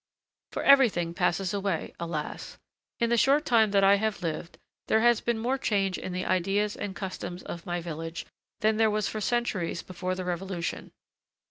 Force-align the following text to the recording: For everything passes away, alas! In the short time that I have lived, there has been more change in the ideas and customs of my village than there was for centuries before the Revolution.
For 0.51 0.63
everything 0.63 1.13
passes 1.13 1.53
away, 1.53 1.93
alas! 1.99 2.57
In 2.99 3.11
the 3.11 3.17
short 3.17 3.45
time 3.45 3.69
that 3.69 3.83
I 3.83 3.97
have 3.97 4.23
lived, 4.23 4.57
there 4.87 5.01
has 5.01 5.21
been 5.21 5.37
more 5.37 5.59
change 5.59 5.95
in 5.99 6.11
the 6.11 6.25
ideas 6.25 6.75
and 6.75 6.95
customs 6.95 7.43
of 7.43 7.67
my 7.67 7.81
village 7.81 8.25
than 8.61 8.77
there 8.77 8.89
was 8.89 9.07
for 9.07 9.21
centuries 9.21 9.83
before 9.83 10.15
the 10.15 10.25
Revolution. 10.25 10.91